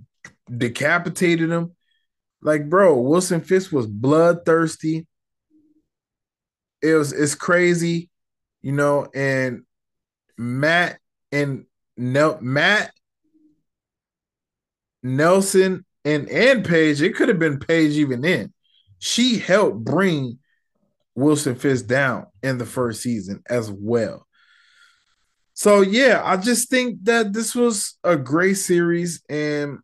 [0.50, 1.76] decapitated him.
[2.42, 5.06] Like, bro, Wilson Fisk was bloodthirsty.
[6.82, 8.10] It was it's crazy,
[8.62, 9.64] you know, and
[10.38, 10.98] Matt
[11.34, 11.66] and
[11.98, 12.92] Nel- Matt
[15.04, 18.54] Nelson and and Page, it could have been Page even in.
[19.00, 20.40] She helped bring
[21.16, 24.28] Wilson Fisk down in the first season as well.
[25.54, 29.80] So yeah, I just think that this was a great series and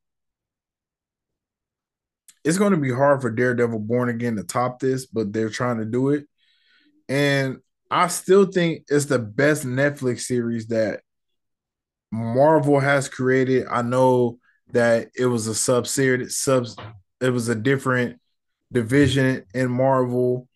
[2.43, 5.79] it's going to be hard for Daredevil Born Again to top this, but they're trying
[5.79, 6.25] to do it.
[7.09, 7.57] And
[7.91, 11.01] I still think it's the best Netflix series that
[12.11, 13.67] Marvel has created.
[13.69, 14.39] I know
[14.71, 16.75] that it was a sub series, subs,
[17.21, 18.19] it was a different
[18.71, 20.47] division in Marvel.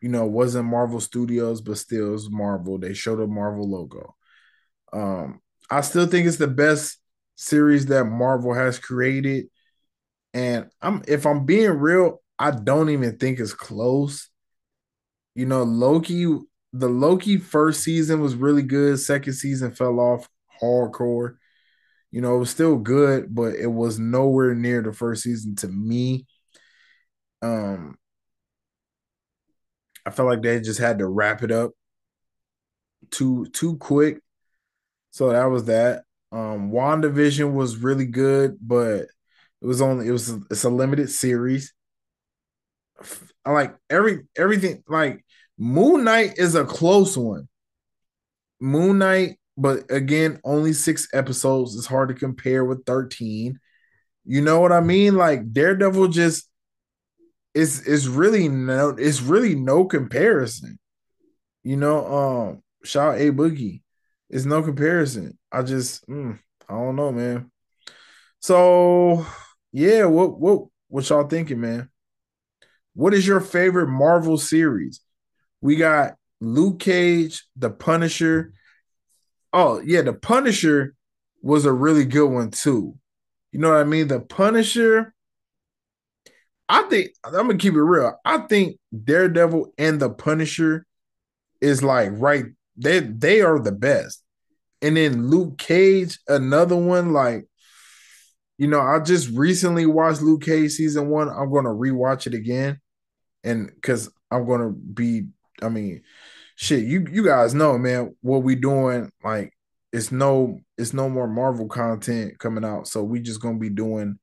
[0.00, 2.78] You know, wasn't Marvel Studios, but still was Marvel.
[2.78, 4.14] They showed a Marvel logo.
[4.92, 6.98] Um, I still think it's the best
[7.34, 9.46] series that Marvel has created.
[10.34, 14.28] And I'm if I'm being real, I don't even think it's close.
[15.34, 16.24] You know, Loki,
[16.72, 18.98] the Loki first season was really good.
[18.98, 20.28] Second season fell off
[20.62, 21.36] hardcore.
[22.10, 25.68] You know, it was still good, but it was nowhere near the first season to
[25.68, 26.26] me.
[27.42, 27.96] Um,
[30.06, 31.72] I felt like they just had to wrap it up
[33.10, 34.20] too too quick.
[35.10, 36.04] So that was that.
[36.32, 39.06] Um, WandaVision was really good, but
[39.62, 41.72] it was only it was it's a limited series.
[43.44, 45.24] I like every everything like
[45.58, 47.48] Moon Knight is a close one.
[48.60, 51.76] Moon Knight, but again, only six episodes.
[51.76, 53.58] It's hard to compare with 13.
[54.24, 55.16] You know what I mean?
[55.16, 56.48] Like Daredevil just
[57.54, 60.78] is is really no it's really no comparison.
[61.62, 63.82] You know, um shout out A Boogie.
[64.28, 65.38] It's no comparison.
[65.50, 66.38] I just mm,
[66.68, 67.50] I don't know, man.
[68.40, 69.24] So
[69.72, 71.88] yeah, what what what y'all thinking, man?
[72.94, 75.00] What is your favorite Marvel series?
[75.60, 78.52] We got Luke Cage, The Punisher.
[79.58, 80.94] Oh, yeah, The Punisher
[81.40, 82.94] was a really good one too.
[83.52, 84.06] You know what I mean?
[84.06, 85.14] The Punisher.
[86.68, 88.20] I think I'm gonna keep it real.
[88.22, 90.84] I think Daredevil and the Punisher
[91.62, 92.44] is like right.
[92.76, 94.22] They they are the best.
[94.82, 97.46] And then Luke Cage, another one, like
[98.58, 101.30] you know, I just recently watched Luke Cage season one.
[101.30, 102.78] I'm gonna rewatch it again.
[103.42, 105.28] And because I'm gonna be,
[105.62, 106.02] I mean,
[106.56, 109.52] shit, you you guys know, man, what we doing, like
[109.92, 112.88] it's no it's no more Marvel content coming out.
[112.88, 114.18] So we just gonna be doing,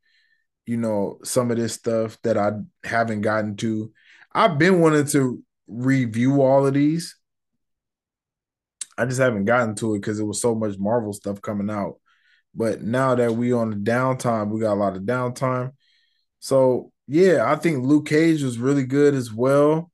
[0.66, 2.52] you know, some of this stuff that I
[2.84, 3.92] haven't gotten to.
[4.34, 7.16] I've been wanting to review all of these.
[8.98, 11.96] I just haven't gotten to it because it was so much Marvel stuff coming out.
[12.56, 15.72] But now that we on the downtime, we got a lot of downtime.
[16.40, 19.92] So yeah, I think Luke Cage was really good as well.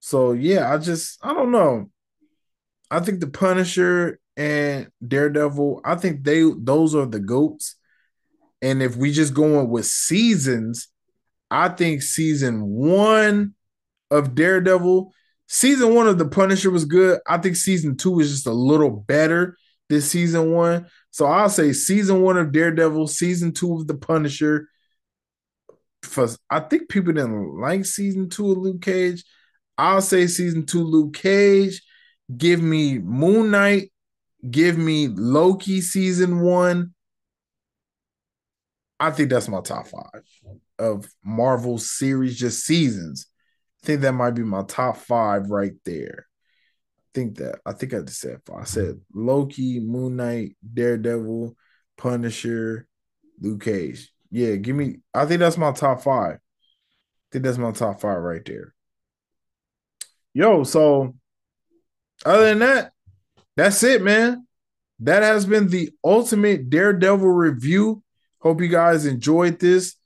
[0.00, 1.90] So yeah, I just I don't know.
[2.90, 7.76] I think the Punisher and Daredevil, I think they those are the goats.
[8.62, 10.88] And if we just going with seasons,
[11.50, 13.54] I think season one
[14.10, 15.12] of Daredevil,
[15.46, 17.20] season one of the Punisher was good.
[17.26, 19.56] I think season two is just a little better
[19.88, 20.86] than season one.
[21.10, 24.68] So I'll say season one of Daredevil, season two of the Punisher.
[26.02, 29.24] For I think people didn't like season two of Luke Cage.
[29.78, 31.80] I'll say season two Luke Cage.
[32.36, 33.92] Give me Moon Knight.
[34.50, 36.94] Give me Loki season one.
[39.00, 40.22] I think that's my top five
[40.78, 43.26] of Marvel series, just seasons.
[43.82, 46.26] I think that might be my top five right there.
[46.98, 48.62] I think that I think I just said five.
[48.62, 51.56] I said Loki, Moon Knight, Daredevil,
[51.96, 52.86] Punisher,
[53.40, 54.12] Luke Cage.
[54.30, 54.96] Yeah, give me.
[55.14, 56.34] I think that's my top five.
[56.34, 56.38] I
[57.30, 58.74] think that's my top five right there.
[60.38, 61.16] Yo, so
[62.24, 62.92] other than that,
[63.56, 64.46] that's it, man.
[65.00, 68.04] That has been the ultimate Daredevil review.
[68.40, 69.96] Hope you guys enjoyed this.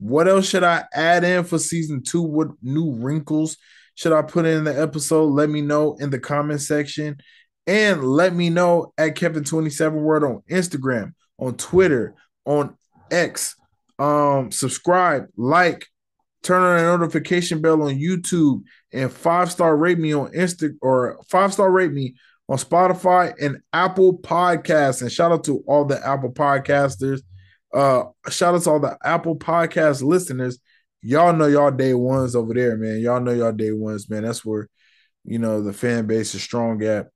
[0.00, 2.22] What else should I add in for season two?
[2.22, 3.58] What new wrinkles
[3.94, 5.26] should I put in the episode?
[5.26, 7.18] Let me know in the comment section.
[7.68, 12.76] And let me know at Kevin27 Word on Instagram, on Twitter, on
[13.12, 13.54] X.
[14.00, 15.86] Um, subscribe, like,
[16.46, 21.20] turn on the notification bell on YouTube, and five star rate me on Insta or
[21.28, 22.14] five star rate me
[22.48, 25.02] on Spotify and Apple Podcasts.
[25.02, 27.22] And shout out to all the Apple podcasters.
[27.74, 30.58] Uh, shout out to all the Apple Podcast listeners.
[31.02, 33.00] Y'all know y'all day ones over there, man.
[33.00, 34.22] Y'all know y'all day ones, man.
[34.22, 34.68] That's where
[35.24, 37.08] you know the fan base is strong at.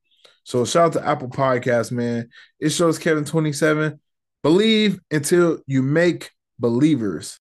[0.43, 2.29] So shout out to Apple Podcast, man.
[2.59, 4.01] It shows Kevin 27.
[4.43, 7.39] Believe until you make believers.